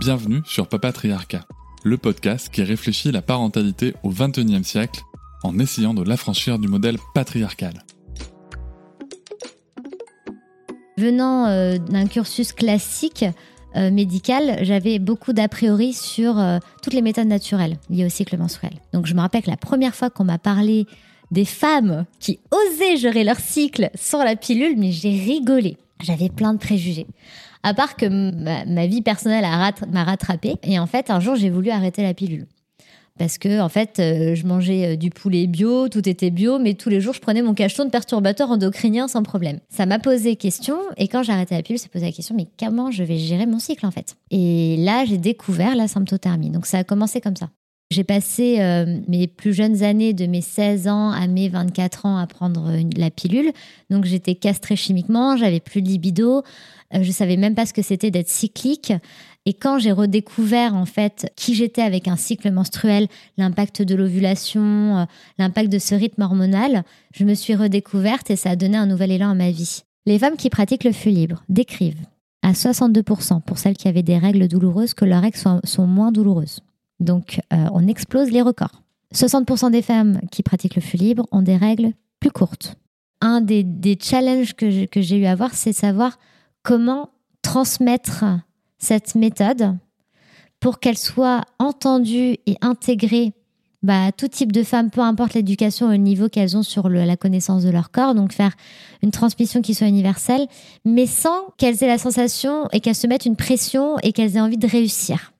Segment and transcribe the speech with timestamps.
[0.00, 1.44] Bienvenue sur Papatriarcat,
[1.84, 5.02] le podcast qui réfléchit la parentalité au XXIe siècle
[5.42, 7.84] en essayant de l'affranchir du modèle patriarcal.
[10.96, 13.26] Venant euh, d'un cursus classique
[13.76, 18.38] euh, médical, j'avais beaucoup d'a priori sur euh, toutes les méthodes naturelles liées au cycle
[18.38, 18.72] menstruel.
[18.94, 20.86] Donc je me rappelle que la première fois qu'on m'a parlé
[21.30, 25.76] des femmes qui osaient gérer leur cycle sans la pilule, mais j'ai rigolé.
[26.02, 27.06] J'avais plein de préjugés.
[27.62, 29.44] À part que ma, vie personnelle
[29.92, 30.54] m'a rattrapée.
[30.62, 32.46] Et en fait, un jour, j'ai voulu arrêter la pilule.
[33.18, 36.72] Parce que, en fait, euh, je mangeais euh, du poulet bio, tout était bio, mais
[36.72, 39.58] tous les jours, je prenais mon cacheton de perturbateur endocrinien sans problème.
[39.68, 42.46] Ça m'a posé question, et quand j'ai arrêté la pilule, ça posé la question, mais
[42.58, 44.16] comment je vais gérer mon cycle, en fait?
[44.30, 46.48] Et là, j'ai découvert la symptothermie.
[46.48, 47.50] Donc, ça a commencé comme ça.
[47.92, 52.18] J'ai passé euh, mes plus jeunes années de mes 16 ans à mes 24 ans
[52.18, 53.50] à prendre la pilule.
[53.90, 56.44] Donc j'étais castrée chimiquement, j'avais plus de libido,
[56.94, 58.92] euh, je savais même pas ce que c'était d'être cyclique.
[59.44, 64.98] Et quand j'ai redécouvert en fait qui j'étais avec un cycle menstruel, l'impact de l'ovulation,
[64.98, 65.04] euh,
[65.38, 69.10] l'impact de ce rythme hormonal, je me suis redécouverte et ça a donné un nouvel
[69.10, 69.80] élan à ma vie.
[70.06, 72.06] Les femmes qui pratiquent le flux libre décrivent
[72.42, 76.60] à 62% pour celles qui avaient des règles douloureuses que leurs règles sont moins douloureuses.
[77.00, 78.82] Donc, euh, on explose les records.
[79.14, 82.76] 60% des femmes qui pratiquent le flux libre ont des règles plus courtes.
[83.20, 86.18] Un des, challenges que j'ai eu à voir, c'est savoir
[86.62, 87.10] comment
[87.42, 88.24] transmettre
[88.78, 89.76] cette méthode
[90.60, 93.32] pour qu'elle soit entendue et intégrée
[93.82, 96.90] bah, à tout type de femmes, peu importe l'éducation et le niveau qu'elles ont sur
[96.90, 98.14] la connaissance de leur corps.
[98.14, 98.52] Donc faire
[99.02, 100.46] une transmission qui soit universelle,
[100.84, 104.40] mais sans qu'elles aient la sensation et qu'elles se mettent une pression et qu'elles aient
[104.40, 105.32] envie de réussir.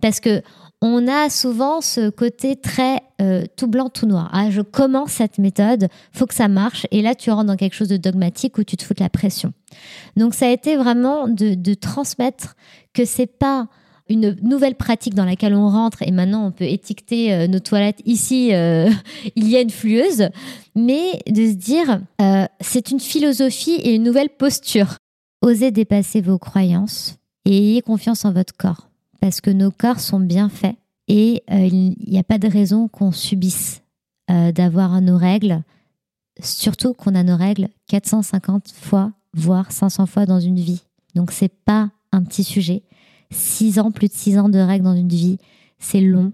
[0.00, 0.42] Parce que
[0.82, 4.28] on a souvent ce côté très euh, tout blanc, tout noir.
[4.32, 6.88] Ah, je commence cette méthode, faut que ça marche.
[6.90, 9.08] Et là, tu rentres dans quelque chose de dogmatique où tu te fous de la
[9.08, 9.52] pression.
[10.16, 12.56] Donc, ça a été vraiment de, transmettre
[12.92, 13.68] que c'est pas
[14.08, 18.02] une nouvelle pratique dans laquelle on rentre et maintenant on peut étiqueter euh, nos toilettes
[18.04, 18.90] ici euh,
[19.36, 20.28] il y a une flueuse
[20.74, 22.00] mais de se dire
[22.60, 24.96] c'est une philosophie et une nouvelle posture
[25.40, 27.16] osez dépasser vos croyances
[27.46, 28.91] et ayez confiance en votre corps
[29.22, 30.74] parce que nos corps sont bien faits
[31.06, 33.82] et euh, il n'y a pas de raison qu'on subisse
[34.32, 35.62] euh, d'avoir nos règles,
[36.40, 40.82] surtout qu'on a nos règles 450 fois, voire 500 fois dans une vie.
[41.14, 42.82] Donc c'est pas un petit sujet.
[43.30, 45.38] 6 ans, plus de 6 ans de règles dans une vie,
[45.78, 46.32] c'est long.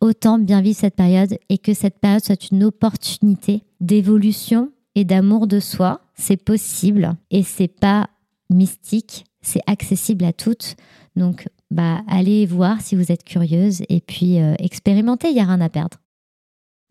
[0.00, 5.46] Autant bien vivre cette période et que cette période soit une opportunité d'évolution et d'amour
[5.46, 6.00] de soi.
[6.16, 8.10] C'est possible et c'est pas
[8.50, 10.76] mystique, c'est accessible à toutes.
[11.16, 15.44] Donc bah, allez voir si vous êtes curieuse et puis euh, expérimentez, il n'y a
[15.44, 15.98] rien à perdre.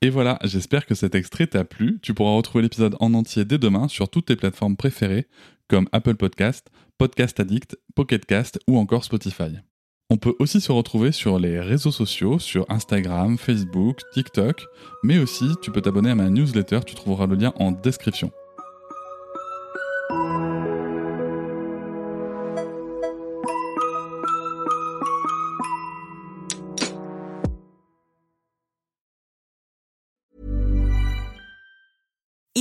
[0.01, 1.99] Et voilà, j'espère que cet extrait t'a plu.
[2.01, 5.27] Tu pourras retrouver l'épisode en entier dès demain sur toutes tes plateformes préférées
[5.67, 9.57] comme Apple Podcast, Podcast Addict, Pocket Cast ou encore Spotify.
[10.09, 14.65] On peut aussi se retrouver sur les réseaux sociaux, sur Instagram, Facebook, TikTok,
[15.03, 18.31] mais aussi tu peux t'abonner à ma newsletter, tu trouveras le lien en description.